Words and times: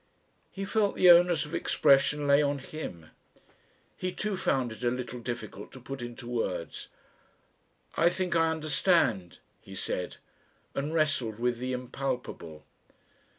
He 0.49 0.65
felt 0.65 0.95
the 0.95 1.11
onus 1.11 1.45
of 1.45 1.53
expression 1.53 2.25
lay 2.25 2.41
on 2.41 2.57
him. 2.57 3.11
He 3.95 4.11
too 4.11 4.35
found 4.35 4.71
it 4.71 4.83
a 4.83 4.89
little 4.89 5.19
difficult 5.19 5.71
to 5.73 5.79
put 5.79 6.01
into 6.01 6.27
words. 6.27 6.87
"I 7.95 8.09
think 8.09 8.35
I 8.35 8.49
understand," 8.49 9.37
he 9.61 9.75
said, 9.75 10.17
and 10.73 10.91
wrestled 10.91 11.37
with 11.37 11.59
the 11.59 11.71
impalpable. 11.73 12.65